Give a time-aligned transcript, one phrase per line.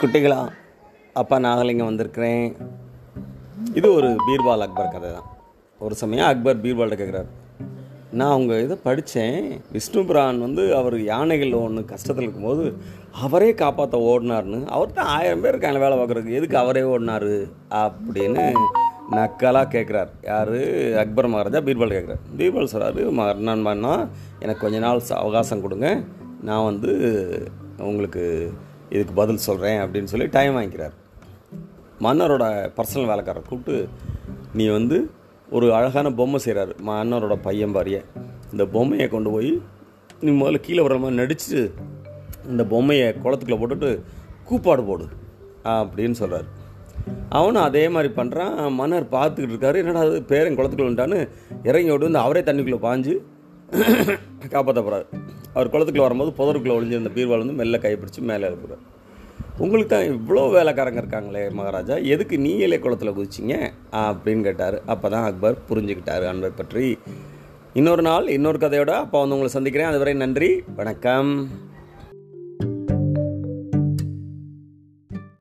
[0.00, 0.38] குட்டிகளா?
[1.20, 2.44] அப்பா நாகலிங்கம் வந்திருக்கிறேன்.
[3.78, 5.26] இது ஒரு பீர்பால் அக்பர் கதை தான்
[5.80, 7.28] ஒரு சமயம் அக்பர் பீர்பால்கிட்ட கேட்குறாரு
[8.18, 9.36] நான் அவங்க இதை படித்தேன்
[9.72, 12.64] விஷ்ணு புரான் வந்து அவர் யானைகள் ஒன்று கஷ்டத்தில் இருக்கும்போது
[13.24, 16.38] அவரே காப்பாற்ற ஓடினார்னு அவர் தான் ஆயிரம் பேர் இருக்காங்க வேலை பார்க்குறதுக்கு.
[16.38, 17.30] எதுக்கு அவரே ஓடினார்?
[17.82, 18.46] அப்படின்னு
[19.18, 20.56] நக்கலாக கேட்குறார் யார்?
[21.04, 24.08] அக்பர் மகாராஜா பீர்பால் கேட்குறாரு பீர்பால் சொல்கிறாரு மகன் பண்ணால்
[24.38, 25.88] எனக்கு கொஞ்ச நாள் அவகாசம் கொடுங்க.
[26.50, 26.90] நான் வந்து
[27.90, 28.24] உங்களுக்கு
[28.94, 30.94] இதுக்கு பதில் சொல்கிறேன் அப்படின்னு சொல்லி டைம் வாங்கிக்கிறார்.
[32.06, 32.44] மன்னரோட
[32.76, 33.76] பர்சனல் வேலைக்காரரை கூப்பிட்டு
[34.58, 34.98] நீ வந்து
[35.56, 37.98] ஒரு அழகான பொம்மை செய்கிறாரு மன்னரோட பையன் பாரிய.
[38.52, 39.52] இந்த பொம்மையை கொண்டு போய்
[40.24, 41.58] நீ முதல்ல கீழே வர மாதிரி நடிச்சு
[42.52, 43.90] இந்த பொம்மையை குளத்துக்குள்ளே போட்டுட்டு
[44.48, 45.06] கூப்பாடு போடு
[45.74, 46.48] அப்படின்னு சொல்கிறார்
[47.38, 49.80] அவனும் அதே மாதிரி பண்ணுறான் மன்னர் பார்த்துக்கிட்டு இருக்காரு.
[49.82, 51.20] என்னடா அது பேரன் குளத்துக்குள்ள வந்துட்டான்னு
[51.68, 53.14] இறங்கி ஓடி வந்து அவரே தண்ணிக்குள்ளே பாஞ்சு
[54.54, 55.06] காப்பாற்ற போகிறாரு
[55.54, 58.84] அவர் குளத்துக்குள்ள வரும்போது புதருக்குள்ளே ஒழிஞ்சிருந்த பீர்வால் வந்து மெல்ல கைப்பிடிச்சு மேலே எழுப்புறார்
[59.58, 63.70] உங்களுக்கு தான் இவ்வளோ வேலைக்காரங்க இருக்காங்களே மகாராஜா எதுக்கு நீங்களே குளத்தில் குதிச்சிங்க?
[63.92, 64.84] அப்படின்னு கேட்டார்.
[64.84, 66.98] அப்போ தான் அக்பர் புரிஞ்சுக்கிட்டார் அன்பை பற்றி.
[67.74, 69.88] இன்னொரு நாள் இன்னொரு கதையோட அப்போ வந்து உங்களை சந்திக்கிறேன்.
[69.88, 71.50] அதுவரை நன்றி வணக்கம்.